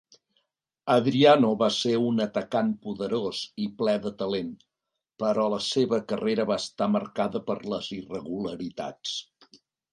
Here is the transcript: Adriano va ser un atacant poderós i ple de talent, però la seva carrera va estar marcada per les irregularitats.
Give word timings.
Adriano 0.93 1.51
va 1.59 1.67
ser 1.75 1.91
un 2.05 2.21
atacant 2.25 2.71
poderós 2.87 3.43
i 3.67 3.69
ple 3.83 3.95
de 4.07 4.13
talent, 4.23 4.49
però 5.25 5.47
la 5.57 5.63
seva 5.69 6.03
carrera 6.15 6.49
va 6.55 6.61
estar 6.65 6.91
marcada 6.99 7.47
per 7.51 7.61
les 7.75 7.95
irregularitats. 8.01 9.17